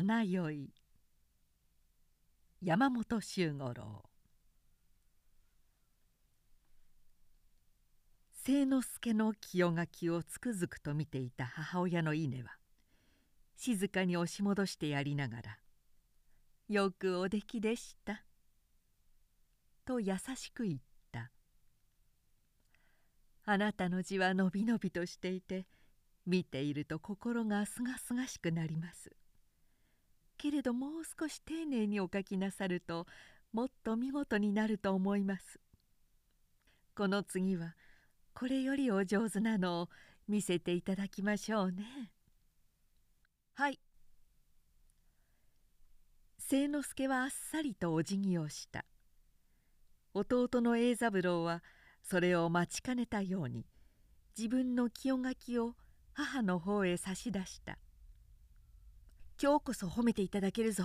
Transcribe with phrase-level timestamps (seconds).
[0.00, 0.70] 花酔い。
[2.62, 4.04] 山本周五郎。
[8.44, 12.58] 清之助の清垣をつくづくと見ていた母親の稲は
[13.56, 15.58] 静かに押し戻してやりながら
[16.70, 18.24] 「よくおできでした」
[19.84, 20.80] と優しく言っ
[21.10, 21.32] た
[23.46, 25.66] 「あなたの字はのびのびとしていて
[26.24, 29.10] 見ていると心がすがすがしくなります」
[30.38, 33.06] けれどもう少し丁寧にお書きなさると
[33.52, 35.60] もっと見事になると思います。
[36.94, 37.74] この次は
[38.32, 39.88] これよりお上手なのを
[40.28, 42.12] 見せていただきましょうね。
[43.54, 43.80] はい
[46.38, 48.86] 清之助はあっさりとお辞儀をした
[50.14, 51.62] 弟の栄三郎は
[52.02, 53.66] それを待ちかねたように
[54.36, 55.74] 自分の清書きを
[56.14, 57.78] 母の方へ差し出した
[59.40, 60.84] 「今日こそ褒めていただけるぞ」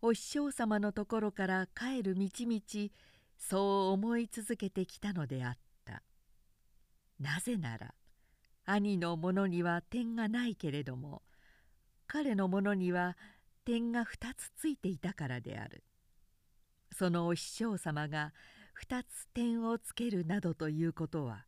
[0.00, 2.90] お師匠様のところから帰る道々
[3.36, 6.04] そう思い続けてきたのであった。
[7.18, 7.94] なぜなら
[8.64, 11.22] 兄のものには点がないけれども
[12.06, 13.16] 彼のものには
[13.64, 15.82] 点が2つついていたからである。
[16.92, 18.32] そのお師匠様が
[18.80, 21.46] 2つ点をつけるなどということは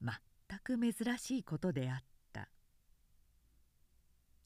[0.00, 2.15] 全く珍しいことであった。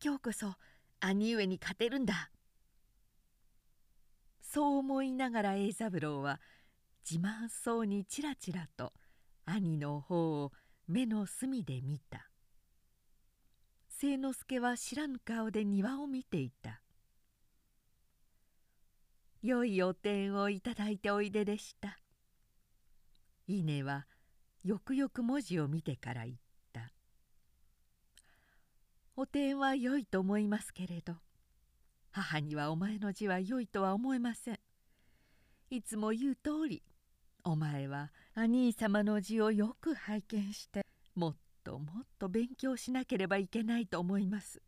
[0.03, 0.55] 今日こそ
[1.01, 2.31] 兄上に勝てるんだ。
[4.41, 6.41] そう思いながら栄三郎は
[7.09, 8.93] 自慢そうにちらちらと
[9.45, 10.53] 兄の方を
[10.89, 12.31] 目の隅で見た。
[13.99, 16.81] 清之助は知らぬ顔で庭を見ていた
[19.43, 21.99] 「良いお点をいただいておいででした」
[23.47, 24.07] 稲は
[24.65, 26.41] よくよく文字を見てから言った
[29.21, 31.15] 「お点は良いと思いますけれど。
[32.11, 34.61] 母にはお前の字は良いとは思えません」
[35.69, 36.83] いつも言う通り
[37.45, 44.63] お前は兄様の字をよく拝見してもっともっと勉強しなければいけないと思います。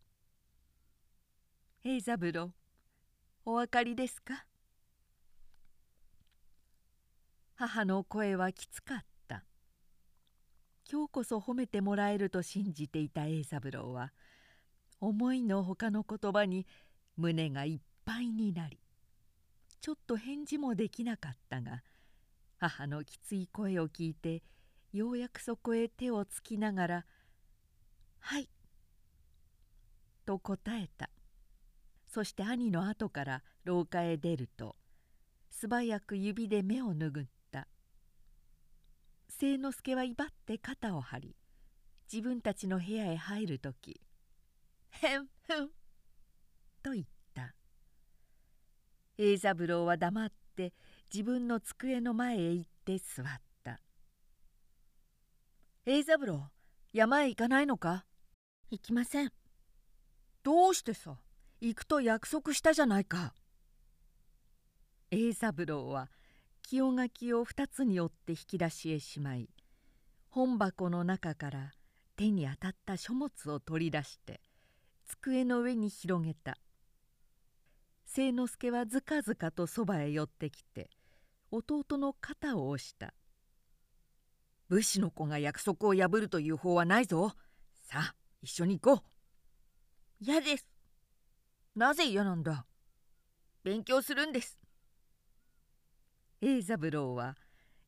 [1.81, 2.53] 平三郎
[3.47, 4.45] お分かりですか？
[7.55, 9.47] 母の声はきつかった。
[10.91, 14.13] 今日こそ褒めてもらえると信じていた栄三郎は
[15.03, 16.65] 思いのほかの言葉に
[17.17, 18.79] 胸がいっぱいになり
[19.81, 21.83] ちょっと返事もできなかったが
[22.57, 24.45] 母のきつい声を聞いて
[24.93, 27.07] ようやくそこへ手をつきながら
[28.21, 28.49] 「はい」
[30.25, 31.11] と答えた。
[32.07, 34.77] そして兄の後から廊下へ出ると
[35.51, 37.67] 素早く指で目を拭った。
[39.37, 41.37] 清之助は威張って肩を張り
[42.13, 44.01] 自分たちの部屋へ入る時
[44.93, 45.71] 「へんふん」
[46.83, 47.55] と言った。
[49.19, 50.73] 栄三郎は黙って
[51.13, 53.27] 自分の机の前へ行って座っ
[53.63, 53.81] た
[55.87, 56.51] 「栄三郎
[56.93, 58.07] 山へ行かないのか?」
[58.71, 59.33] 「行きません」
[60.43, 61.19] 「どうしてさ？
[61.61, 63.35] 行くと約束したじゃないか」
[65.11, 66.11] 栄三郎は
[66.63, 69.51] 清書を2つに折って引き出しへしまい
[70.31, 71.73] 本箱の中から
[72.17, 74.41] 手に当たった書物を取り出して
[75.21, 76.57] 机の上に広げた。
[78.15, 80.91] 清之助はずかずかとそばへ寄ってきて
[81.51, 83.15] 弟の肩を押した
[84.69, 87.35] 「武士の子が約束を破るという法はないぞ。
[87.73, 89.11] さあ一緒に行こう」
[90.21, 90.69] 「嫌です」
[91.75, 92.67] 「なぜ嫌なんだ」
[93.65, 94.59] 「勉強するんです」
[96.43, 97.39] 栄三郎は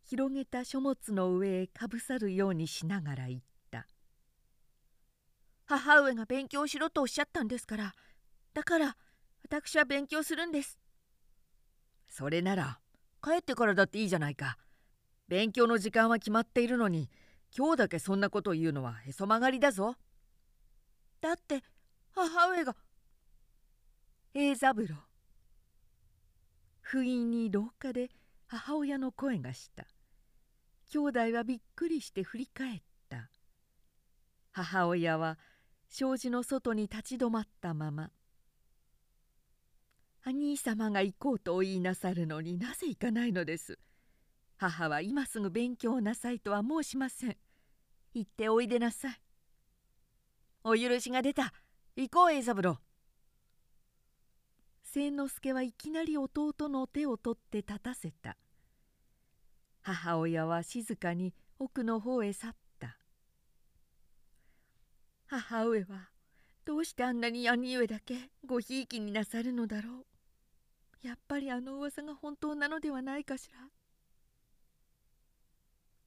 [0.04, 3.46] 広げた書物の上へかぶさるようにしながら言った
[5.66, 7.94] 「母上が勉強しろとおっしゃったんですから。
[8.52, 8.96] だから
[9.42, 10.78] 私は勉強するんです」
[12.08, 12.80] それなら
[13.22, 14.58] 帰ってからだっていいじゃないか。
[15.26, 17.10] 勉強の時間は決まっているのに
[17.56, 19.96] 今日だけそんなことを言うのはへそ曲がりだぞ。
[21.20, 21.62] だって
[22.12, 22.76] 母上が
[24.34, 24.96] 栄三郎。
[26.82, 28.10] 不意に廊下で
[28.46, 29.86] 母親の声がした。
[30.90, 33.30] 兄弟はびっくりして振り返った。
[34.52, 35.38] 母親は
[35.88, 38.10] 障子の外に立ち止まったまま。
[40.24, 43.78] 兄様が行こうとお言いなさるのになぜ行かないのです。
[44.56, 47.36] 母は今すぐ勉強なさいとは申しません。
[48.14, 49.20] 行っておいでなさい。
[50.62, 51.52] お許しが出た。
[51.96, 52.78] 行こう栄三郎
[54.90, 58.36] 清之助はいきなり弟の手を取って立たせた。
[59.82, 62.63] 母親は静かに奥の方へ去った。
[65.40, 66.10] 母上は
[66.64, 69.90] どうしてあんなに兄上だけごひいきになさるのだろ
[71.02, 71.06] う。
[71.06, 73.68] やっぱりあの噂が本当なのではないかしら。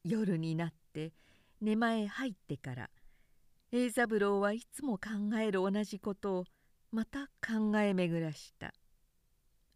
[0.04, 1.14] 夜になって
[1.62, 2.90] 寝間へ入ってから
[3.72, 6.44] 栄三郎はいつも考える同じことを
[6.92, 8.74] また考え巡らした。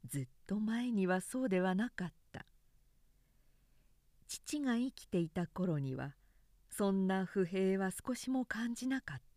[0.07, 2.45] ずっと前にはそうではなかった。
[4.27, 6.15] 父が生きていた頃には
[6.69, 9.30] そんな不平は少しも感じなかった。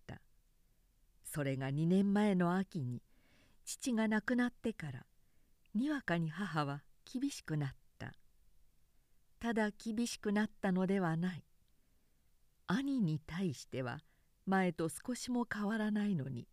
[1.35, 3.03] それが2年前の秋に
[3.65, 5.05] 父が亡くなってから
[5.75, 8.15] にわかに母は厳しくなった。
[9.41, 11.45] ただ厳しくなったのではない。
[12.69, 13.99] 兄に対しては
[14.47, 16.47] 前と少しも変わらないのに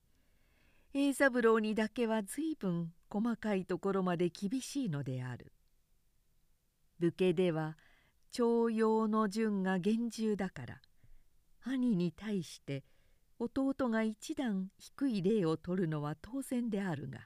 [0.95, 5.54] 栄三郎にだけは随分細かいところまで厳しいのである。
[6.98, 7.78] 武家では
[8.31, 10.81] 徴用の順が厳重だから
[11.63, 12.83] 兄に対して
[13.43, 17.21] 弟が一段低い礼を取るのは当然であるが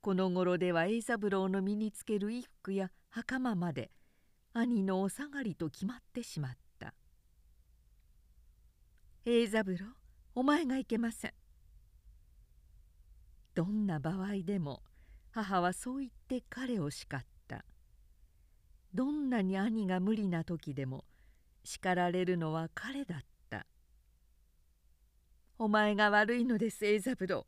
[0.00, 3.90] この頃では栄三郎の身につける衣服や袴まで
[4.52, 6.94] 兄のお下がりと決まってしまった
[9.26, 9.86] 「栄三郎
[10.36, 11.32] お前がいけません」
[13.54, 14.84] どんな場合でも
[15.32, 17.64] 母はそう言って彼を叱った。
[18.92, 21.04] どんなに兄が無理な時でも
[21.62, 23.24] 叱られるのは彼だった
[25.62, 27.46] 「お前が悪いのです栄三郎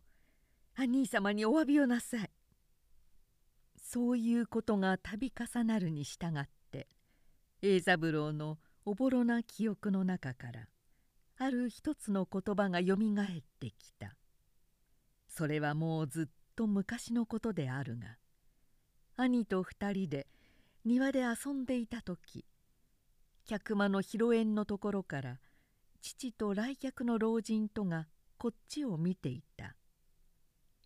[0.75, 2.31] 兄様にお詫びをなさい」
[3.83, 6.89] そういうことが度重なるに従って
[7.63, 10.69] 栄三郎のおぼろな記憶の中から
[11.39, 14.15] ある一つの言葉がよみがえってきた。
[15.27, 18.19] それはもうずっと昔のことであるが
[19.17, 20.27] 兄と二人で
[20.85, 22.45] 庭で遊んでいた時
[23.47, 25.41] 客間の広縁のところから
[26.03, 29.77] 父と来客の老人とがこっちを見ていた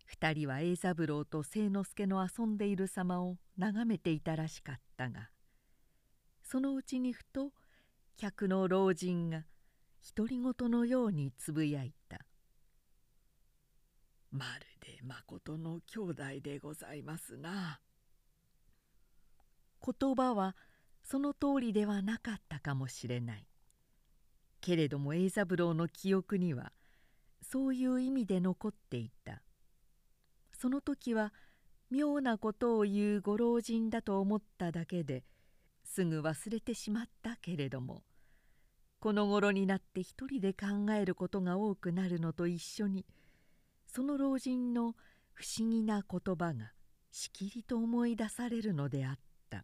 [0.05, 5.29] 二人は栄三郎と清之助の遊んでいる様を眺めていたらしかったが
[6.43, 7.51] そのうちにふと
[8.15, 9.43] 客の老人が
[10.15, 12.19] 独り言のようにつぶやいた
[14.31, 17.79] まるでまことの兄弟でございますな。
[19.83, 20.55] 言葉は
[21.03, 23.46] その通りではなかったかもしれない。
[24.61, 26.71] けれども栄三郎の記憶には
[27.41, 29.41] そういう意味で残っていた。
[30.57, 31.33] その時は
[31.91, 35.23] 妙なことを言うご老人だと思っただけで
[35.83, 38.03] すぐ忘れてしまったけれども
[38.99, 43.05] この頃になって一人で考えることが多くなるのと一緒に
[43.85, 44.95] その老人の
[45.33, 46.71] 不思議な言葉が
[47.11, 49.19] しきりと思い出されるのであっ
[49.49, 49.63] た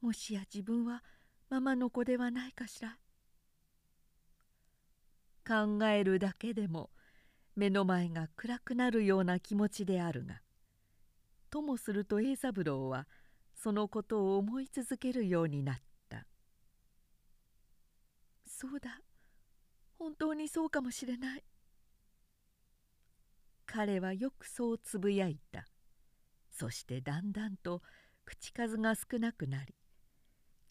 [0.00, 1.04] もしや自分は
[1.48, 2.98] ママの子ではないかしら。
[5.46, 6.90] 考えるだけでも
[7.54, 10.42] 目の前が暗くなるような気持ちであるが
[11.50, 13.06] ともすると栄三郎は
[13.54, 15.76] そのことを思い続けるようになっ
[16.08, 16.26] た
[18.44, 19.00] 「そうだ。
[19.98, 21.44] 本当にそうかもしれない」
[23.66, 25.66] 彼はよくそうつぶやいた。
[26.50, 27.82] そしてだんだんと
[28.24, 29.74] 口数が少なくなり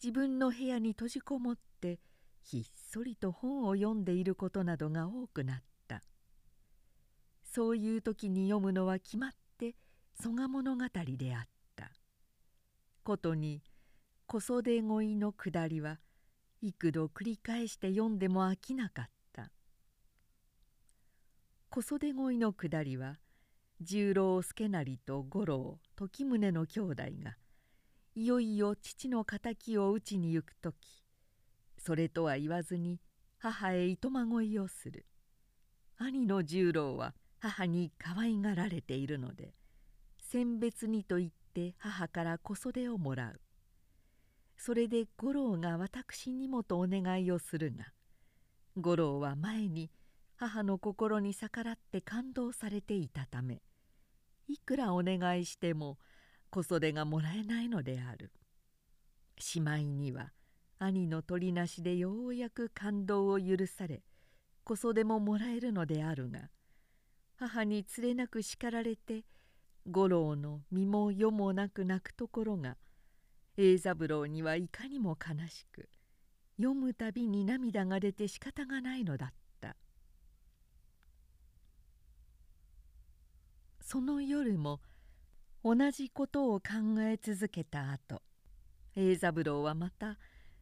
[0.02, 2.00] 自分の部屋に閉じこもって
[2.42, 5.56] ひっそりと本を読んでいることなどが多くなっ
[5.88, 6.02] た。
[7.42, 9.74] そういう時に読むのは決まって
[10.22, 10.84] 曽我物語
[11.16, 11.90] であった。
[13.02, 13.62] ことに
[14.26, 15.98] 小袖恋のくだりは
[16.60, 19.50] 幾度繰り返して読んでも飽きなかった。
[21.70, 23.16] 小袖恋の下りは
[23.80, 27.36] 十郎助成と五郎時宗の兄弟が
[28.16, 30.74] いよいよ父の敵を討ちに行く時
[31.76, 32.98] それとは言わずに
[33.38, 35.04] 母へいとまごいをする。
[35.98, 39.52] 兄の十郎は母に可愛がられているので
[40.18, 43.40] 選別にと言って母から小袖をもらう。
[44.56, 47.92] それで五郎が私にもとお願いをするが
[48.78, 49.90] 五郎は前に
[50.38, 53.62] 「母の心に逆らって感動されていたため
[54.48, 55.98] いくらお願いしても
[56.56, 58.32] 小袖がもらえないのである
[59.38, 60.32] しまいには
[60.78, 64.02] 兄の取りなしでようやく感動を許され
[64.64, 66.48] 小袖ももらえるのであるが
[67.38, 69.24] 母につれなく叱られて
[69.86, 72.78] 五郎の身も世もなく泣くところが
[73.58, 75.90] 栄三郎にはいかにも悲しく
[76.56, 79.28] 読むたびに涙が出て仕方がないのだっ
[79.60, 79.76] た。
[83.82, 84.80] その夜も
[85.68, 88.22] 同じことを考え続けた後
[88.94, 90.16] 栄三郎はまた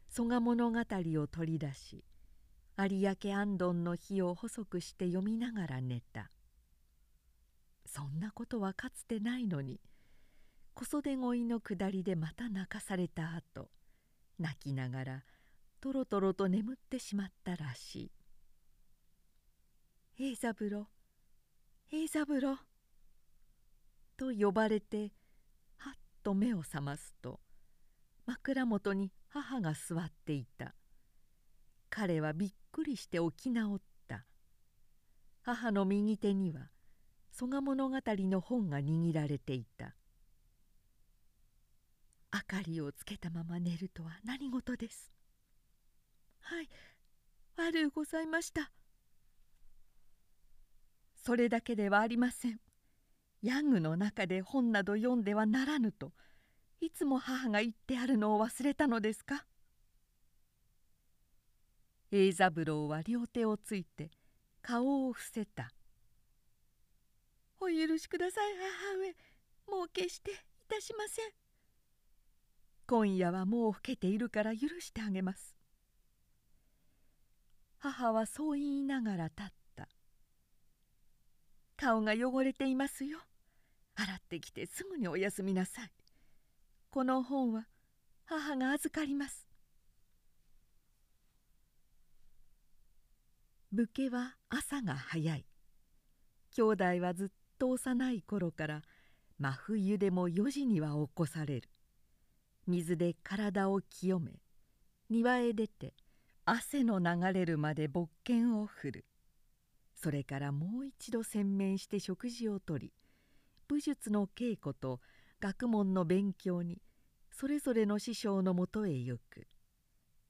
[0.09, 2.03] 曽我物語を取り出し
[2.79, 6.31] 有明安どんの日を細くして読みながら寝た。
[7.85, 9.79] そんなことはかつてないのに
[10.73, 13.69] 小袖恋の下りでまた泣かされた後
[14.39, 15.25] 泣きながら
[15.83, 18.11] とろとろと眠ってしまったらし
[20.17, 20.89] い「栄三郎
[21.93, 22.59] 栄三郎」
[24.17, 25.13] と呼ばれて
[25.77, 25.93] はっ
[26.23, 27.41] と目を覚ますと
[28.27, 30.75] 枕元に母が座っていた。
[31.91, 34.25] 彼はびっくりして起き直った。
[35.43, 36.71] 母の右手には
[37.31, 39.95] 蘇我物語の本が握られていた。
[42.33, 45.13] 明かりをつけたまま寝るとは何事です。
[46.41, 46.69] はい
[47.57, 48.73] 悪うございました。
[51.15, 52.64] それだけではありません。
[53.45, 56.13] ヤングの中で本など読んではならぬと
[56.81, 59.45] いつも母が言ってあるのを忘れたのですか？
[62.11, 64.11] 栄三郎は両手をついて
[64.63, 65.75] 顔を伏せた
[67.61, 68.55] 「お許しください
[68.89, 69.15] 母上。
[69.79, 70.35] もう決してい
[70.67, 71.31] たしません」
[72.89, 75.55] 今夜はもう更けているから許してあげます。
[77.77, 79.47] 母はそう言いながら立っ
[79.77, 79.89] た。
[81.77, 83.19] 顔が汚れていますよ。
[83.97, 85.91] 洗ってきてすぐにお休みなさい。
[86.91, 87.67] この本は
[88.25, 89.47] 母が預かります。
[93.73, 95.47] 武家は朝が早い。
[96.53, 98.83] 兄弟はずっと幼い頃から
[99.39, 101.69] 真冬でも4時には起こされる。
[102.67, 104.41] 水で体を清め
[105.11, 105.93] 庭へ出て
[106.45, 109.07] 汗の流れるまで勃剣を振る。
[109.97, 112.93] それからもう一度洗面して食事をとり
[113.69, 115.01] 武術の稽古と
[115.41, 116.81] 学問の勉強に
[117.31, 119.47] それぞれの師匠のもとへ行く。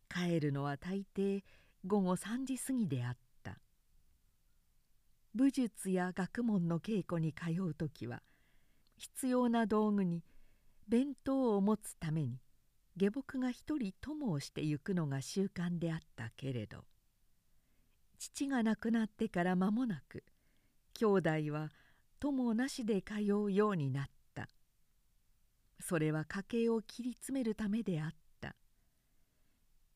[0.08, 1.42] 帰るのは大抵
[1.86, 3.24] 午後3時過ぎであった。
[5.34, 8.22] 武術や学問の稽古に通う時は
[8.96, 10.22] 必要な道具に
[10.88, 12.38] 弁当を持つために
[12.96, 16.84] 下僕が一人友をして行くのが習慣であったけれど
[18.18, 20.22] 父が亡くなってから間もなく
[20.94, 21.70] 兄弟は
[22.32, 24.48] 友なしで通うようになった。
[25.78, 28.56] それは家計を切り詰めるためであった。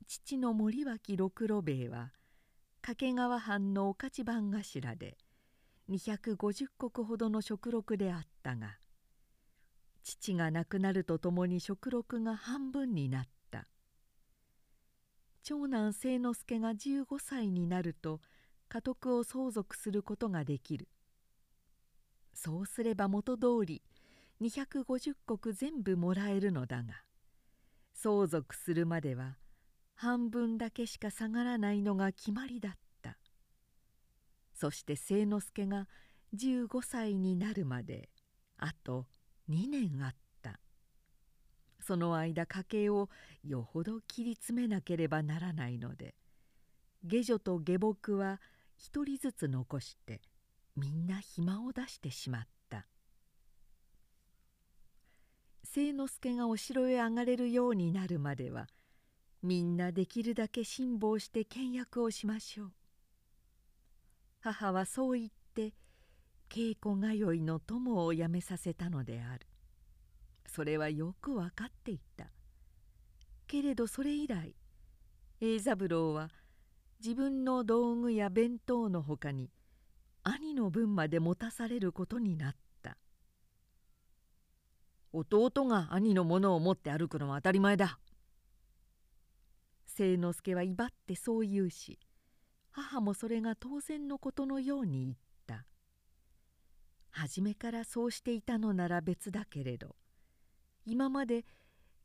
[0.06, 2.12] 父の森脇六郎兵衛は
[2.82, 5.16] 掛川藩の御徒番頭で
[5.88, 6.68] 250石
[7.02, 8.76] ほどの食禄であったが
[10.02, 13.66] 父が亡くなるとともに食禄が半分になった。
[15.42, 18.20] 長男清之助が15歳になると
[18.68, 20.88] 家督を相続することができる。
[22.35, 23.82] そうすれば元通り
[24.40, 27.02] 250石全部もらえるのだが
[27.92, 29.37] 相続するまでは
[29.94, 33.18] 半分だけしか下がらないのが決まりだった。
[34.54, 35.88] そして清之助が
[36.37, 38.08] 15歳になるまで
[38.56, 39.06] あと
[39.49, 40.18] 2年あった。
[41.80, 43.08] その間家計を
[43.42, 46.14] よほど切り詰めなければならないので
[47.02, 48.40] 下女と下僕は
[48.76, 50.20] 一人ずつ残して
[50.78, 52.87] みんな暇を出してしまった。
[55.64, 58.68] 清之助がお城へ上がれるようになるまでは
[59.42, 62.73] みんなできるだけ辛抱して倹約をしましょう。
[64.40, 65.75] 母はそう言って
[66.49, 69.47] 稽古通いの友をやめさせたのである。
[70.47, 72.26] それはよく分かっていた。
[73.47, 74.54] けれどそれ以来
[75.40, 76.30] 栄三郎は
[77.00, 79.50] 自分の道具や弁当のほかに
[80.30, 82.99] 兄の分まで持たされることになった。
[85.12, 87.99] 弟が兄のものを持って歩くのは当たり前だ。
[89.97, 91.99] 清之助は威張ってそう言うし
[92.70, 95.64] 母もそれが当然のことのように言った。
[97.11, 99.97] 初めからそうしていたのなら別だけれど
[100.85, 101.44] 今まで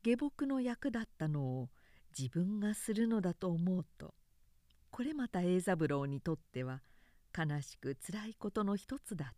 [0.02, 1.68] 下僕の役だったのを
[2.18, 4.14] 自分がするのだと思うと
[4.90, 6.80] これまた栄三郎にとっては
[7.36, 9.34] 悲しくつらいことの一つだった。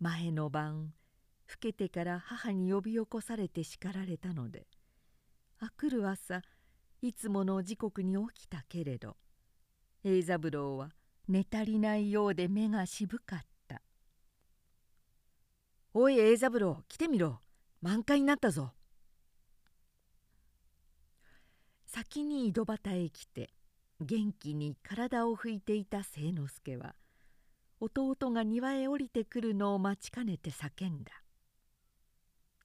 [0.00, 0.92] 前の晩
[1.48, 4.68] 老けてから母に呼び起こされて叱られたので
[5.58, 6.42] あくる朝
[7.02, 9.16] いつもの時刻に起きたけれど
[10.04, 10.90] 栄三郎は
[11.26, 13.82] 寝足りないようで目が渋かった
[15.94, 17.40] 「おい栄三郎来てみろ。
[17.80, 18.72] 満開になったぞ」
[21.86, 23.50] 先に井戸端へ来て
[24.00, 26.94] 元気に体を拭いていた清之助は
[27.80, 31.12] 弟が庭へ降りてくるのを待ちかねて叫んだ。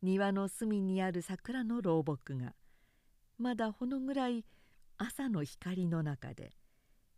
[0.04, 2.54] 庭の隅にある桜の老木が
[3.40, 4.46] まだほのぐらい
[4.98, 6.52] 朝の光の中で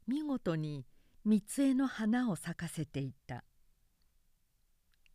[0.07, 0.85] 見事に
[1.25, 3.43] 三つ枝の花を咲かせていた。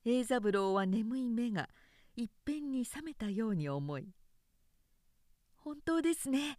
[0.05, 1.69] 栄三郎は眠い目が
[2.17, 4.13] いっぺんに覚めたように思い
[5.57, 6.59] 「本当ですね。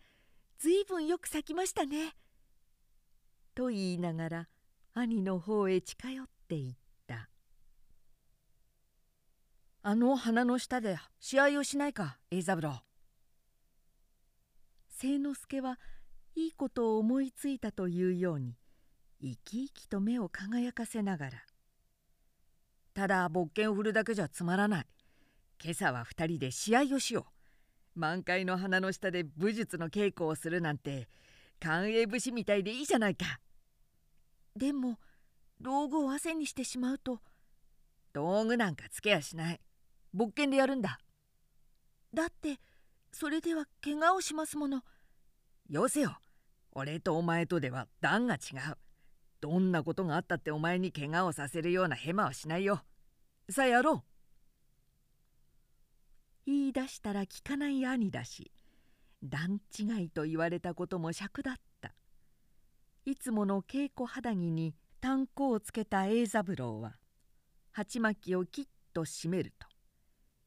[0.57, 2.15] ずいぶんよく咲きましたね」
[3.53, 4.47] と言いながら
[4.93, 6.75] 兄の方へ近寄っていっ
[7.07, 7.29] た
[9.83, 12.83] 「あの花の下で試合をしないか栄三郎」
[14.99, 15.79] 清之助は
[16.35, 18.55] いいことを思いついたというように
[19.21, 21.45] 生き生きと目を輝かせながら
[22.93, 24.87] 「ただ勃剣を振るだけじゃつまらない。
[25.63, 27.27] 今朝は2人で試合をしよ
[27.95, 27.99] う。
[27.99, 31.07] 満開の花の下で武術の稽古をするなんて
[31.61, 33.39] 寛永武士みたいでいいじゃないか」
[34.57, 34.99] でも
[35.61, 37.21] 道具を汗にしてしまうと。
[38.13, 39.61] 道具なんかつけやしない。
[40.13, 40.99] 勃剣でやるんだ。
[42.13, 42.59] だって
[43.13, 44.83] それでは怪我をしますもの。
[45.69, 46.19] よせよ。
[46.73, 48.77] 俺とお前とでは段が違う。
[49.39, 52.83] どんなことがあったってお前に怪我をさせるようなヘマはしないよ。
[53.49, 54.03] さあやろう。
[56.45, 58.51] 言い出したら聞かない兄だし
[59.23, 61.93] 段違いと言われたことも尺だった。
[63.05, 66.97] いつもの稽古肌着に炭鉱をつけた栄三郎は
[67.71, 69.67] 鉢巻きをきっと締めると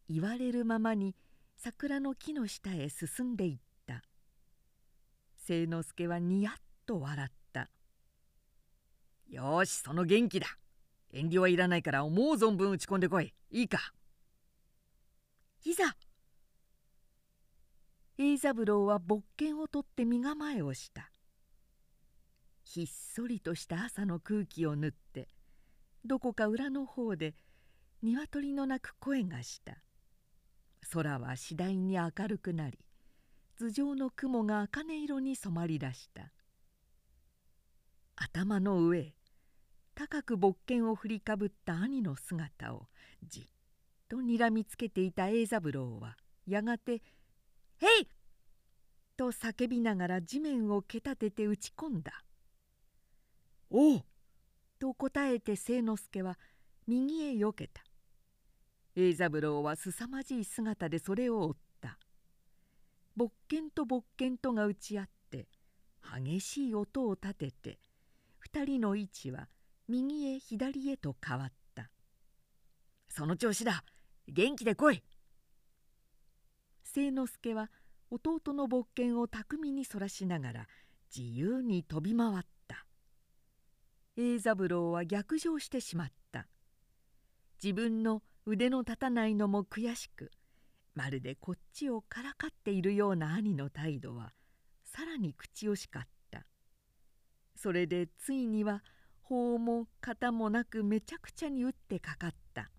[0.09, 1.16] 言われるままに
[1.57, 4.02] 桜の木の下へ進んでいった。
[5.47, 6.54] 清之助はにやっ
[6.87, 7.71] と笑った
[9.28, 10.47] 「よしその元気だ。
[11.11, 13.33] 遠慮はいらないから思う存分打ち込んでこい。
[13.50, 13.78] いいか」
[15.64, 15.97] いざ
[18.16, 21.11] 栄三郎は勃剣を取って身構えをした。
[22.62, 25.28] ひっそりとした朝の空気を縫って
[26.04, 27.35] どこか裏の方で
[28.02, 29.78] 鶏の鳴く声がした。
[30.92, 32.78] 空は次第に明るくなり
[33.59, 36.30] 頭上の雲が茜色に染まりだした。
[38.14, 39.12] 頭の上
[39.97, 42.86] 高く勃剣を振りかぶった兄の姿を
[43.26, 43.45] じっ
[44.08, 47.02] とにらみつけていた栄三郎はやがて
[47.80, 48.08] 「へい!」
[49.17, 52.25] と叫びながら地面をけたてて打ち込んだ
[53.71, 54.04] 「おう!」
[54.78, 56.39] と答えて清之助は
[56.87, 57.84] 右へよけた。
[58.97, 61.99] 栄三郎はすさまじい姿でそれを追った。
[63.17, 65.49] 勃剣と勃剣とが打ち合って
[66.23, 67.78] 激しい音を立てて
[68.39, 69.49] 二人の位置は
[69.89, 71.91] 右へ左へと変わった。
[73.08, 73.84] その調子だ!
[74.28, 75.02] 元気で来い
[76.95, 77.73] 清之助は
[78.09, 80.67] 弟の勃剣を巧みにそらしながら
[81.15, 82.87] 自由に飛び回った。
[84.17, 86.47] 栄三郎は逆上してしまった。
[87.61, 90.30] 自分の腕の立たないのも悔しく
[90.95, 94.33] まるでこっちをからかっているような兄の態度は
[94.85, 96.47] さらに口惜しかった。
[97.57, 98.85] それでついには
[99.21, 102.71] 法も肩もなくめちゃくちゃに打ってかかった。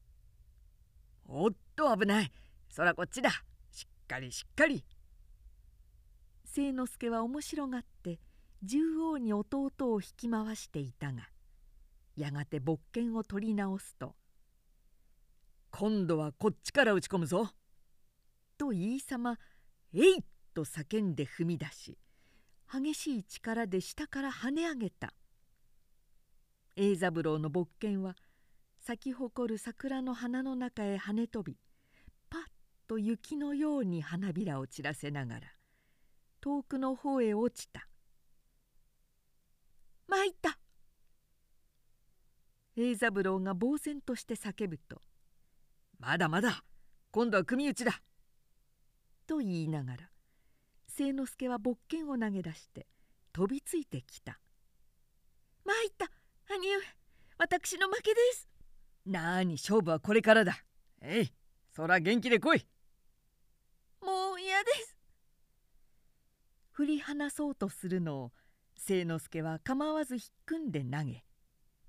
[1.27, 2.31] おっと危ない。
[2.69, 3.29] そらこっちだ。
[4.07, 4.83] かりしっかり
[6.53, 8.19] 清之助は面白がって
[8.63, 11.29] 縦横に弟を引き回していたが
[12.15, 14.15] やがて勃剣を取り直すと
[15.71, 17.51] 「今度はこっちから打ち込むぞ」
[18.57, 19.37] と言いさま
[19.93, 21.97] 「えい!」と叫んで踏み出し
[22.71, 25.13] 激しい力で下から跳ね上げた
[26.77, 28.15] 栄三郎の勃剣は
[28.79, 31.57] 咲き誇る桜の花の中へ跳ね飛び
[32.87, 35.41] と雪のように花びらを散らせながら
[36.41, 37.87] 遠くの方へ落ちた
[40.07, 40.59] 「参った!」
[42.77, 45.01] 栄三郎が呆然として叫ぶと
[45.99, 46.63] 「まだまだ
[47.11, 48.01] 今度は組打ちだ!」
[49.27, 50.11] と言いながら
[50.87, 52.87] 清之助は勃剣を投げ出して
[53.33, 54.39] 飛びついてきた
[55.65, 56.11] 「参った
[56.53, 56.81] 兄上
[57.37, 58.47] 私の負けです」
[59.05, 60.63] なあに勝負はこれからだ。
[61.01, 61.33] えい
[61.71, 62.67] そら元気で来い。
[64.55, 64.97] 嫌です。
[66.71, 68.31] 振り離そうとするのを
[68.77, 71.25] 清之助は構わず引っ組んで投げ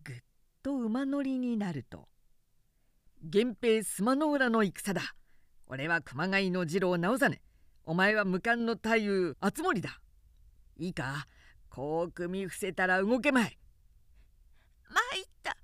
[0.02, 0.16] ぐっ
[0.64, 2.08] と馬乗りになると
[3.22, 5.14] 「源平須磨の浦の戦だ。
[5.68, 7.40] 俺は熊谷の次郎直実。
[7.84, 10.00] お前は無冠の太夫敦盛だ。
[10.76, 11.28] いいか？
[11.68, 13.58] こう組み伏せたら動けまい。
[14.88, 15.56] 参った。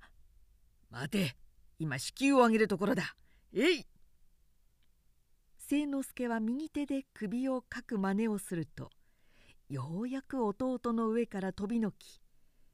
[0.89, 1.35] 待て。
[1.79, 3.15] 今子宮を上げるところだ。
[3.53, 3.85] えい
[5.67, 8.89] 清之助は右手で首をかく真似をすると
[9.69, 12.21] ようやく弟の上から飛びのき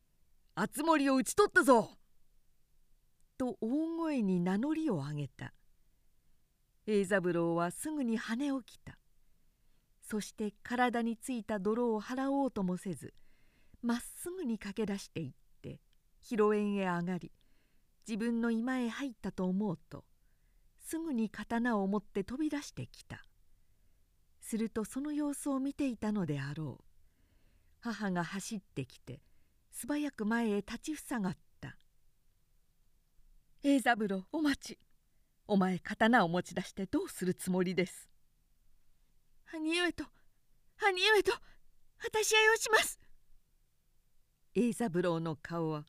[0.55, 1.97] 「敦盛を討ち取ったぞ!」
[3.37, 5.53] と大声に名乗りを上げた
[6.87, 8.97] 栄三郎はすぐに跳ね起きた
[10.01, 13.13] そして体についた泥を払おうともせず
[13.81, 15.79] まっすぐに駆け出していって
[16.21, 17.31] 広縁へ上がり
[18.07, 20.03] 自分の居間へ入ったと思うと
[20.89, 23.23] すぐに刀を持って飛び出してきた。
[24.41, 26.83] するとその様子を見ていたのであろう。
[27.79, 29.21] 母が走ってきて
[29.69, 31.77] 素早く前へ立ちふさがった
[33.61, 34.79] 「栄三郎お待ち。
[35.45, 38.09] お前刀を持ち出してどうするつもりです」
[39.53, 40.05] 「兄上と
[40.77, 41.33] 兄上と
[41.99, 42.99] 果し合いをします」
[44.55, 45.85] 栄三郎の顔は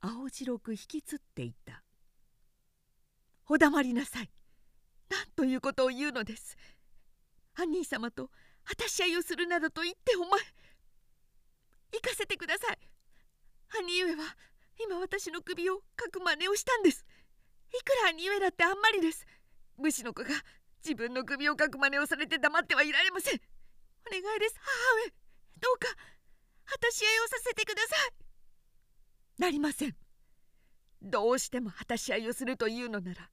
[0.00, 1.82] 青白く引きつっていた
[3.48, 4.30] 「お黙りなさい。
[5.10, 6.56] 何ということを言うのです。
[7.56, 8.30] 兄様と
[8.64, 10.40] 果たし合いをするなどと言ってお前
[11.92, 12.78] 行かせてください。
[13.80, 14.36] 兄上は
[14.80, 17.04] 今私の首をかく真似をしたんです。
[17.72, 19.26] いくら兄上だってあんまりです。
[19.78, 20.30] 武士の子が
[20.82, 23.40] 自分の首をかく真似をされて黙ってはいられません。
[24.06, 25.12] お願いです母上。
[25.60, 25.88] どうか
[26.66, 28.10] 果たし合いをさせてください。
[29.38, 29.96] なりません。
[31.02, 33.30] どうしても果たし合いをするというのなら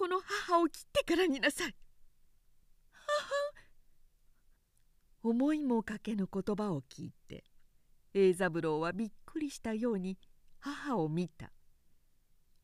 [0.00, 1.74] この母を切ってからになさい。
[5.22, 7.44] 母思いもかけぬ言葉を聞いて
[8.14, 10.16] 栄三郎はびっくりしたように
[10.58, 11.52] 母を見た。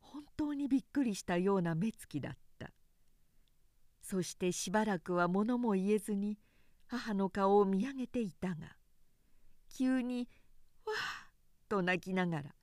[0.00, 2.70] 本当にびっくりしたような目つきだった。
[4.00, 6.38] そしてしばらくは物も言えずに
[6.86, 8.78] 母の顔を見上げていたが
[9.68, 10.26] 急に
[10.86, 11.28] 「わあ!」
[11.68, 12.54] と泣きながら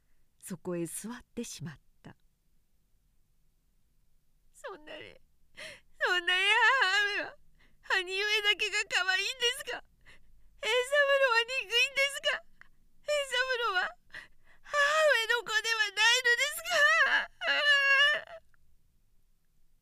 [0.41, 1.92] そこへ座ってしまった。
[4.85, 5.15] なに
[5.99, 7.35] そんなに母上は
[7.99, 9.83] 兄上だけが可愛いんですか？
[10.61, 12.43] 栄三郎は憎いんですか？
[13.03, 13.39] 栄三
[13.71, 13.91] 郎は
[14.63, 16.73] 母上の子ではないのですか？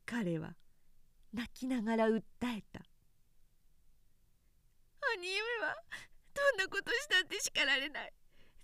[0.05, 0.55] 彼は
[1.33, 2.81] 泣きながら訴えた。
[5.17, 5.75] 兄上は
[6.33, 8.13] どんなことしたって叱られない。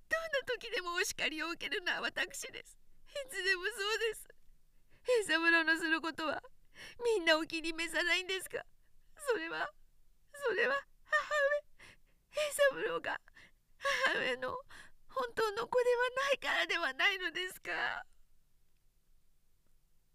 [0.09, 2.77] どんな時でもお叱りを受けるのは私です。
[3.09, 4.27] いつでもそうです。
[5.07, 6.43] 栄三郎のすることは
[7.03, 8.63] みんなお気に召さないんですか？
[9.15, 9.71] それは
[10.33, 11.17] それは母
[11.51, 11.67] 上。
[12.33, 13.19] 栄三郎が
[13.79, 14.49] 母上の
[15.09, 17.71] 本当の子ではないからではないのですか？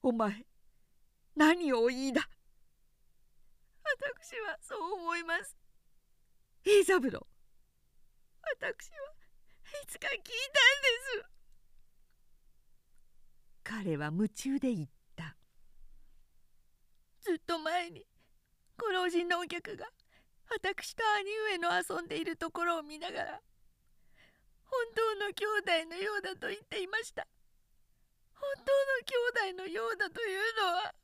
[0.03, 0.45] お前
[1.35, 2.29] 何を言いだ？
[3.85, 5.57] 私はそう思います。
[6.65, 7.27] 栄三郎
[8.61, 9.01] 私は
[9.83, 10.31] いつか聞いたんで
[13.75, 15.35] 彼は夢中で言った。
[17.23, 18.05] ずっと前に
[18.77, 19.87] ご老人のお客が
[20.51, 21.03] 私と
[21.49, 23.41] 兄上の遊んでいるところを見ながら
[24.65, 25.47] 本当の兄
[25.87, 27.27] 弟のようだと言っていました。
[28.35, 30.95] 本当の兄弟のようだというのは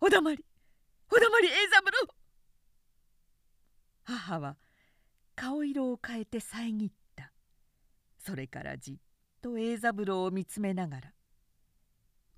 [0.00, 0.42] おだまり
[1.10, 2.14] おだまり栄三郎
[4.04, 4.56] 母は
[5.34, 7.32] 顔色を変えて遮った。
[8.18, 8.96] それからじっ
[9.42, 11.12] と栄三郎を見つめながら「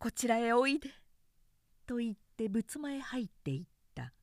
[0.00, 0.88] こちらへおいで」
[1.86, 4.14] と言って仏間へ入っていった。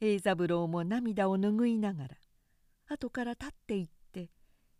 [0.00, 2.16] 栄三郎も涙を拭いながら
[2.86, 4.30] 後から立っていって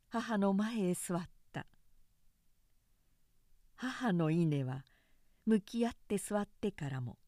[0.09, 1.67] 母の前へ座った。
[3.77, 4.83] 母の稲は
[5.45, 7.19] 向き合って座ってからも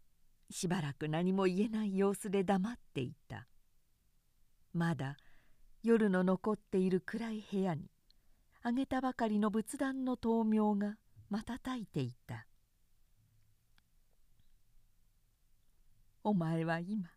[0.48, 3.46] しばらく何も言えない様子で黙っていた。
[4.72, 5.18] まだ
[5.82, 7.90] 夜の残っている暗い部屋に
[8.62, 10.96] あげたばかりの仏壇の灯明が
[11.30, 12.46] 瞬いていた
[16.24, 17.10] 「お前は今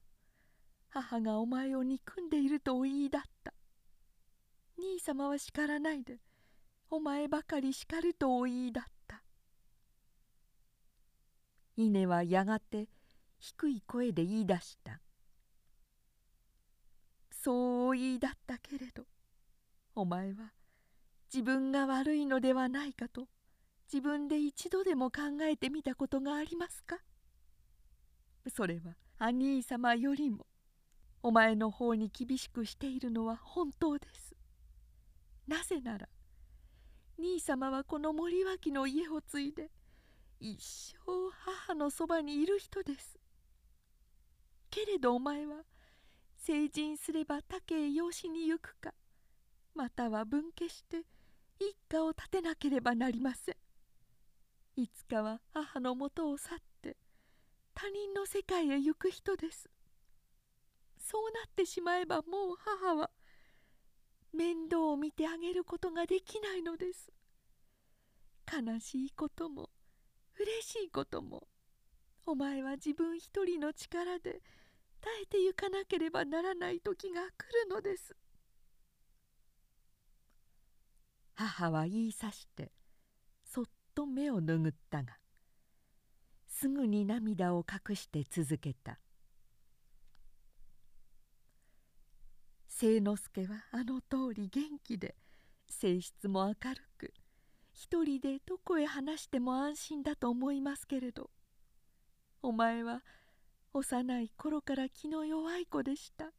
[0.89, 3.53] 母がお前を憎んでいるとお言いだった。
[4.79, 6.19] 兄様は叱らないで
[6.89, 9.23] お前ばかり叱るとお言いだった」
[11.75, 12.87] 稲はやがて
[13.39, 15.01] 低い声で言い出した
[17.31, 19.05] 「そうお言いだったけれど
[19.95, 20.53] お前は
[21.33, 23.27] 自分が悪いのではないかと
[23.91, 26.99] 自分で一度でも考えてみたことがありますか？
[28.55, 30.45] それは兄様よりも
[31.23, 34.35] お前の方に厳しくしているのは本当です。
[35.47, 36.07] なぜなら
[37.17, 39.71] 兄様はこの森脇の家を継いで
[40.39, 43.17] 一生母のそばにいる人です。
[44.69, 45.63] けれどお前は
[46.37, 48.93] 成人すれば他家へ養子に行くか
[49.73, 51.01] または分家して
[51.59, 53.55] 一家を立てなければなりません。
[54.75, 56.97] いつかは母のもとを去って
[57.73, 59.69] 他人の世界へ行く人です。
[60.97, 63.09] そうなってしまえばもう母は
[64.33, 67.11] 面倒を見てあげることができないのです。
[68.51, 69.69] 悲しいことも
[70.39, 71.47] 嬉しいことも
[72.25, 74.41] お前は自分一人の力で
[75.01, 77.25] 耐えてゆかなければならない時が来
[77.65, 78.15] るのです。
[81.35, 82.71] 母は言いさして
[83.99, 85.17] と目を拭ったが
[86.47, 88.97] すぐに涙を隠して続けた。
[92.69, 95.15] 清之助はあの通り元気で
[95.69, 97.13] 性質も明るく
[97.73, 101.29] 一人でどこへ話しても安心だと思いますけれど
[102.41, 103.01] お前は
[103.73, 106.31] 幼い頃から気の弱い子でした。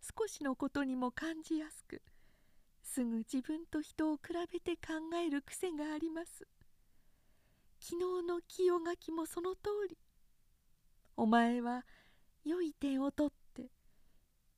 [0.00, 2.00] 少しのことにも感じやすく
[2.90, 6.48] すぐ自分と人を比べて考える癖があります。
[7.80, 9.98] 昨日の清垣もその通り。
[11.16, 11.84] お前は
[12.44, 13.70] 良い点を取って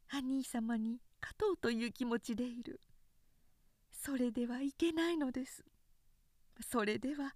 [0.08, 2.80] 兄様に勝とうという気持ちでいる。
[3.90, 5.64] それではいけないのです。
[6.60, 7.34] それでは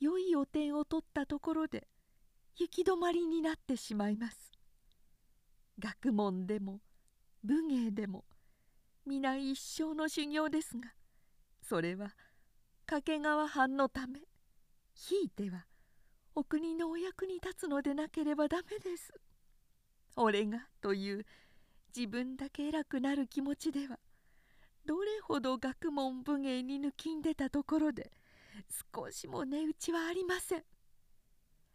[0.00, 1.88] 良いお点を取ったところで
[2.56, 4.52] 行き止まりになってしまいます。
[5.78, 6.80] 学問でも
[7.42, 8.26] 武芸でも
[9.10, 10.92] 皆一生の修行ですが
[11.68, 12.14] それは
[12.86, 14.20] 掛川藩のため
[14.94, 15.66] ひいては
[16.36, 19.12] お国のお役に立つのでなければダメです。
[20.14, 21.26] 俺がという
[21.94, 23.98] 自分だけ偉くなる気持ちでは
[24.86, 28.12] どれほど学問武芸に抜きんでたところで
[28.94, 30.62] 少しも値打ちはありません。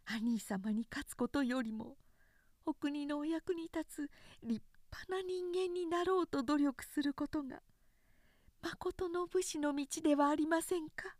[0.06, 1.98] 兄様に勝つことよりも
[2.64, 4.10] お国のお役に立つ
[4.42, 7.60] 立派な人間になろうと努力することが
[8.62, 11.16] まことの武士の道ではありませんか？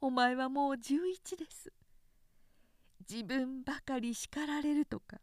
[0.00, 1.72] お前はもう11です。
[3.08, 5.18] 自分ばかり叱られるとか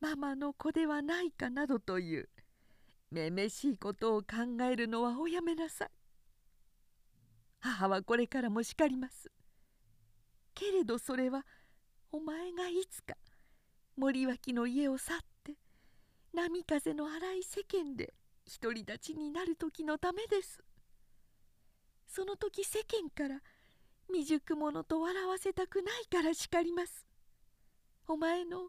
[0.00, 2.28] ママの子ではないかなどという
[3.10, 5.88] めめしいことを考えるのはおやめなさい。
[7.60, 9.30] 母はこれからも叱ります。
[10.54, 11.46] けれどそれは
[12.12, 13.14] お前がいつか
[13.96, 15.18] 森脇の家を去っ
[16.38, 18.14] 波風の荒い世間で
[18.62, 20.62] 独り立ちになる時のためです。
[22.06, 23.40] その時世間から
[24.06, 27.04] 未熟者と笑わせたくないから叱ります。
[28.06, 28.68] お前の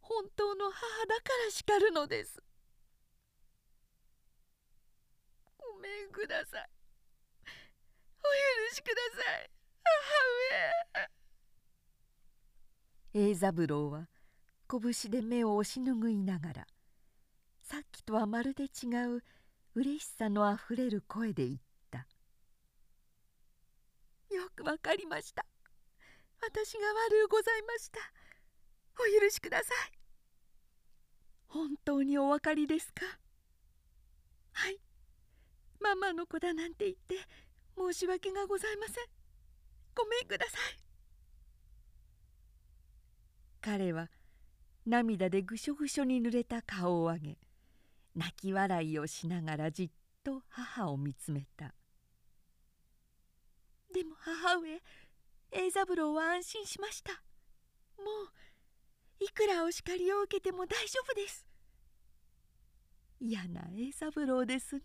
[0.00, 2.40] 本当の母だから叱るのです。
[5.58, 6.68] ごめんください。
[7.44, 7.48] お
[8.70, 8.94] 許しくだ
[9.24, 9.50] さい。
[13.12, 13.28] 母上。
[13.28, 14.08] 栄三郎は
[14.70, 16.66] 拳で目を押し拭いながら
[17.68, 19.24] さっきとはまるで違う
[19.74, 22.06] 嬉しさのあふれる声で言った
[24.32, 25.44] 「よくわかりました。
[26.40, 27.98] 私が悪うございました。
[29.00, 29.98] お許しください。
[31.48, 33.04] 本当にお分かりですか？
[34.52, 34.80] はい。
[35.80, 37.16] ママの子だなんて言って
[37.76, 39.06] 申し訳がございません。
[39.96, 40.78] ごめんください。
[43.60, 44.08] 彼は
[44.86, 47.38] 涙でぐしょぐしょに濡れた顔を上げ
[48.16, 49.90] 泣き笑いをしながらじっ
[50.24, 51.74] と母を見つめた。
[53.92, 54.80] でも母上
[55.52, 57.12] 栄三郎は安心しました。
[57.98, 58.04] も
[59.20, 61.46] ういくらお叱りを受けても大丈夫です。
[63.20, 64.82] 嫌な栄三郎ですね。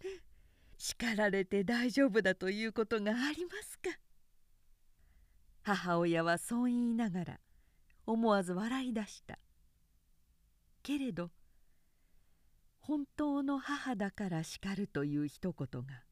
[0.78, 3.98] 叱られて大丈夫だということがありますか。
[5.63, 7.39] 母親はそう言いながら
[8.06, 9.39] 思わず笑い出した。
[10.84, 11.32] けれど
[12.82, 16.04] 本当の母だから叱るという一言が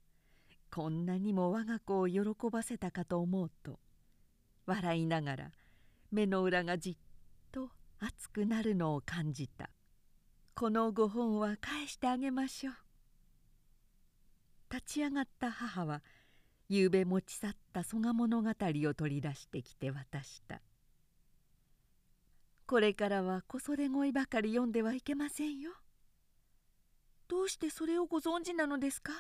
[0.72, 3.80] こんなにも我が子を喜ばせたかと思うと
[4.66, 5.52] 笑いながら
[6.12, 6.98] 目の裏がじっ
[7.52, 9.70] と熱くなるのを感じた。
[10.56, 12.74] このご本は返してあげましょう。
[14.72, 16.04] 立ち上がった母は
[16.68, 20.62] ゆうべ持ち去った曽我物語を取り出してきて渡した。
[22.68, 25.72] これからは小袖声ばかり読んではいけませんよ。
[27.30, 29.14] どうしてそれをご存知なのですか？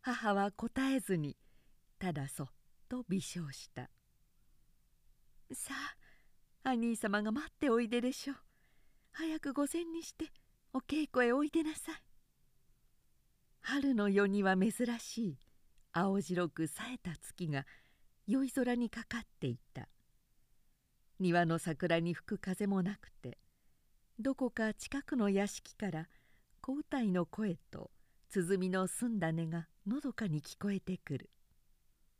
[0.00, 1.36] 母は答えずに
[1.98, 2.48] ただそっ
[2.88, 3.90] と微笑した。
[5.52, 5.74] さ
[6.64, 8.36] あ兄様が待っておいででしょう。
[9.12, 10.32] 早く御前にして
[10.72, 11.94] お稽古へおいでなさい。
[13.60, 15.38] 春の夜には珍しい
[15.92, 17.66] 青白く冴えた月が
[18.26, 19.86] 酔い空にかかっていた。
[21.20, 23.36] 庭の桜に吹く風もなくて
[24.18, 26.08] どこか近くの屋敷から
[26.64, 27.90] 小歌の声と
[28.30, 31.28] 鼓の澄んだ音がのどかに聞こえてくる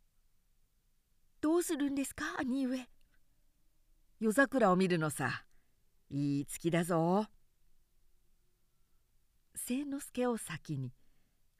[1.40, 2.88] 「どうするんですか兄上」
[4.18, 5.44] 「夜桜を見るのさ。
[6.10, 7.28] いい月だぞ」
[9.54, 10.92] 清之助を先に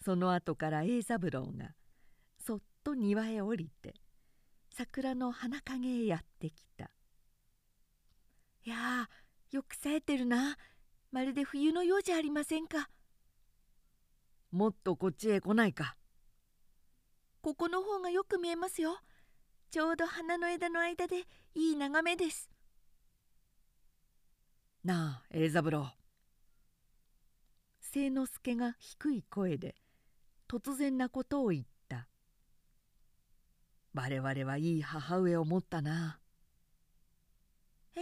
[0.00, 1.76] その後から栄三郎が
[2.40, 3.94] そっと庭へ降りて
[4.70, 6.90] 桜の花陰へやってきた。
[8.64, 9.08] いや
[9.52, 10.58] よく冴えてるな。
[11.12, 12.88] まるで冬のようじゃありませんか。
[14.50, 15.96] もっとこっちへ来ないか。
[17.42, 18.98] ここの方がよく見えますよ。
[19.70, 21.20] ちょうど花の枝の間で
[21.54, 22.50] いい眺めです。
[24.84, 25.92] なあ栄三郎
[27.92, 29.76] 清之助が低い声で
[30.48, 32.08] 突然なことを言った
[33.94, 36.18] 「我々はいい母上を持ったな」
[37.94, 38.00] え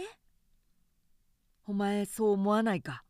[1.71, 3.05] お前そう思わないか。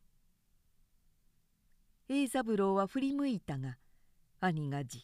[2.08, 3.76] 栄三郎は振り向いたが
[4.40, 5.00] 兄がじっ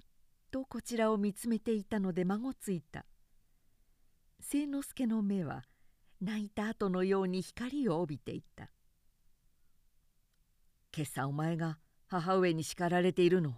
[0.53, 3.05] とこちらを見つめていたので孫ついた。
[4.49, 5.65] 清之助の目は
[6.21, 8.71] 泣いた後のように光を帯びていた。
[10.97, 13.55] 今朝お前が母上に叱られているのを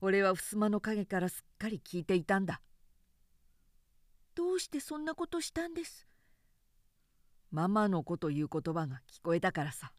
[0.00, 2.60] 俺は襖の陰からすっかり聞いていたんだ。
[4.34, 6.08] どうしてそんなことしたんです？
[7.50, 9.92] ママの子という言葉が聞こえたからさ。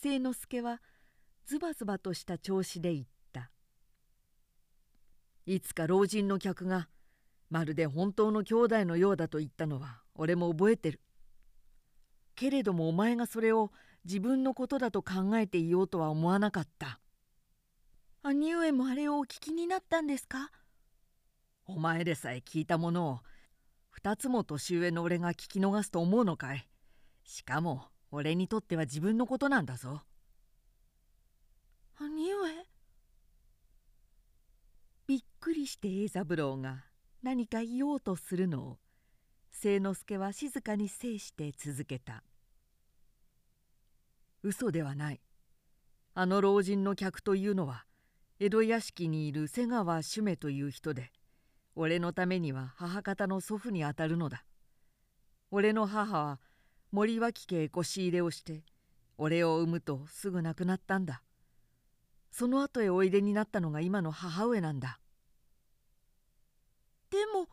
[0.00, 0.80] 清之助は
[1.46, 3.50] ズバズバとした調子で言った。
[5.46, 6.88] いつか老人の客が
[7.50, 11.00] まるで本当の兄弟のようだと言ったのは俺も覚えてる。
[12.34, 13.70] けれどもお前がそれを
[14.04, 16.98] 自分のことだと考えていようとは思わなかった。
[18.22, 20.50] 兄上もあれをお聞きになったんですか？
[21.66, 23.20] お前でさえ聞いたものを
[24.04, 26.68] 二つも年上の俺が聞き逃すと思うのかい？
[27.22, 30.02] しかも俺にとっては自分のことなんだぞ。
[32.00, 32.66] 兄上？
[35.06, 36.82] びっくりして栄三郎が
[37.22, 38.78] 何か言おうとするのを
[39.60, 42.24] 清之助は静かに制して続けた。
[44.42, 45.20] 嘘ではない。
[46.14, 47.84] あの老人の客というのは
[48.40, 51.12] 江戸屋敷にいる瀬川主馬という人で
[51.74, 54.44] 俺のためには母方の祖父にあたるのだ。
[55.50, 56.40] 俺の母は
[56.90, 58.64] 森脇家へ腰入れをして
[59.16, 61.22] 俺を産むとすぐ亡くなったんだ。
[62.30, 64.98] その後へおいでになったのが今の母上なんだ。
[67.10, 67.48] でも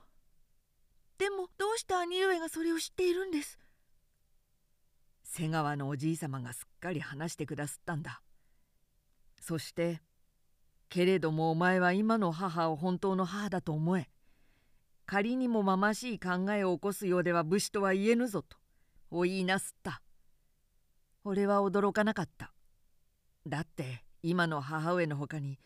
[1.18, 3.60] でもどうして兄上がそれを知っているんです？
[5.24, 8.22] 瀬川のおじいさまがすっかり話してくだすったんだ。
[9.42, 10.02] そして
[10.90, 14.10] けれどもお前は今の母を本当の母だと思え。
[15.06, 18.58] 仮にもまましい考えを起こすようでは武士とは言えぬぞと。
[19.12, 20.02] お言いなすった。
[21.24, 22.54] 俺は驚かなかった。
[23.48, 25.60] だって今の母上のほかに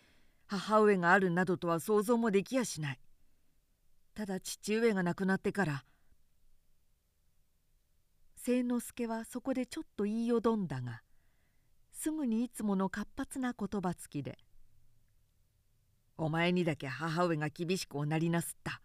[0.45, 2.99] 母上があるなどとは想像もできやしない。
[4.13, 5.85] ただ父上が亡くなってから
[8.43, 11.01] 清之助はそこでちょっと言いよどんだが
[11.91, 14.37] すぐにいつもの活発な言葉つきで
[16.17, 18.81] 「お前にだけ母上が厳しくおなりなすった」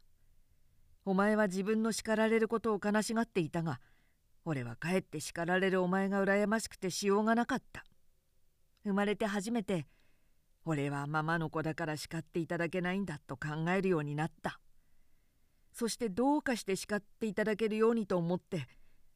[1.04, 3.80] 「お前は自分の叱られることを悲しがっていたが
[4.44, 7.84] 俺はかえって叱られるお前が羨ましくてしようがなかった」
[8.84, 9.86] 生まれて初めて
[10.64, 14.60] 俺はママの子だから叱っていただけないんだと考えるようになった。
[15.72, 18.66] そしてどうかして叱っていただけるようにと思って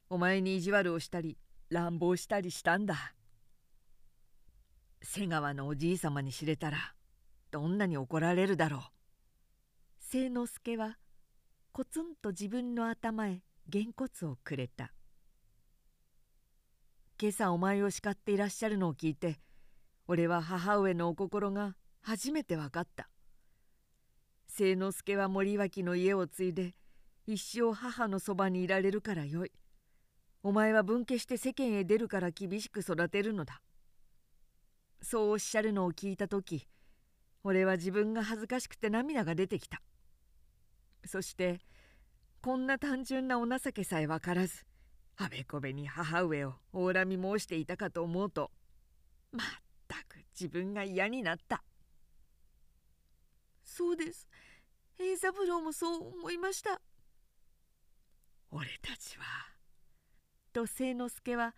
[0.09, 1.37] お前に意地悪をしたり
[1.69, 3.13] 乱暴したりしたんだ。
[5.01, 6.95] 瀬川のおじいさまに知れたら
[7.53, 8.81] どんなに怒られるだろう。
[10.09, 10.97] 清之助は
[11.71, 14.91] コツンと自分の頭へげんこつをくれた。
[17.21, 19.39] 今朝お前を叱っていらっしゃるのを聞いて
[20.07, 23.07] 俺は母上のお心が初めて分かった。
[24.51, 26.73] 清之助は森脇の家を継いで
[27.27, 29.51] 一生母のそばにいられるからよい。
[30.41, 33.61] お前は分家して世間へ出るから厳しく育てるのだ。
[35.03, 36.67] そうおっしゃるのを聞いた時
[37.43, 39.81] 俺は自分が恥ずかしくて涙が出てきた。
[41.05, 41.59] そして
[42.41, 44.65] こんな単純なお情けさえ分からず
[45.17, 48.51] あべこべに母上をお恨み申していたかと思うと
[49.31, 49.47] まっ
[49.87, 51.63] たく自分が嫌になった。
[53.63, 54.27] そうです。
[54.97, 56.81] 平三郎もそう思いました。
[58.51, 59.23] 俺たちは
[60.53, 61.55] と清之助は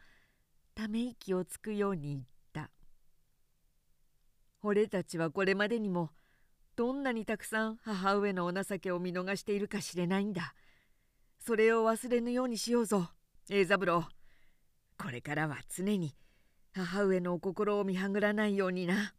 [0.73, 2.34] ため息をつくように言った
[4.67, 6.09] 俺たちはこれまでにも
[6.75, 10.55] どんなにたくさん母上のお情けを見逃しているかしれないんだ。
[11.39, 13.09] それを忘れぬようにしようぞ
[13.47, 14.05] 栄三郎。
[14.97, 16.15] これからは常に
[16.73, 19.13] 母上のお心を見はぐらないようにな。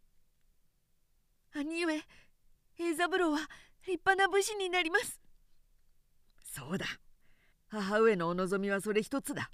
[1.55, 3.39] 兄上栄三郎は
[3.87, 5.21] 立派な武士になります。
[6.43, 6.85] そうだ。
[7.69, 9.49] 母上のお望みはそれ一つだ。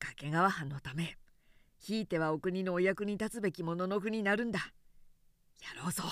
[0.00, 1.16] 掛川藩のため
[1.78, 4.72] ひいてはお国のお役に立つべき者のふになるんだ。
[5.60, 6.04] やろうぞ。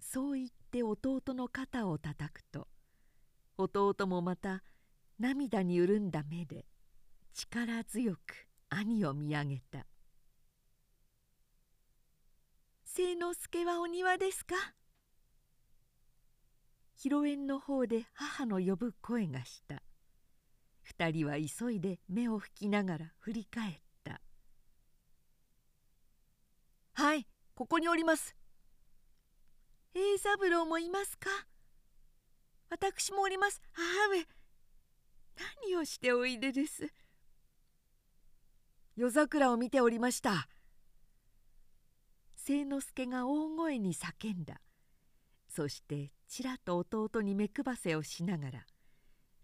[0.00, 2.66] そう言って弟の肩をたたくと
[3.58, 4.64] 弟もまた
[5.18, 6.64] 涙に潤んだ目で
[7.34, 9.86] 力強く兄を見上げた
[12.86, 14.54] 「清之助はお庭ですか?」
[16.96, 19.82] 広縁の方で母の呼ぶ声がした。
[20.82, 23.80] 二人は急いで目を拭きながら振り返った
[26.98, 28.34] 「はいここにおります」
[29.94, 31.30] 「栄三郎もいますか?」
[32.70, 33.62] 「私もおります。
[33.70, 34.26] 母上
[35.62, 36.92] 何をしておいでです」
[38.96, 40.48] 夜桜を見ておりました。
[42.44, 44.60] 清之助が大声に叫んだ。
[45.48, 48.66] そしてちらと弟に目配せをしながら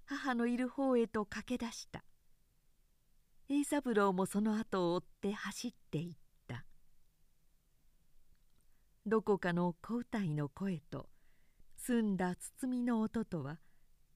[0.07, 2.05] 母のいる方へと駆け出した。
[3.48, 6.24] 栄三郎もその後を追って走っていた。
[9.07, 11.11] どこかの小歌いの声と
[11.76, 13.59] 澄んだ包みの音とは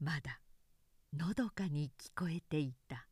[0.00, 0.40] まだ
[1.12, 3.07] のどかに聞こえていた。